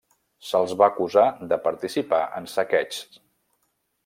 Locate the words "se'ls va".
0.51-0.87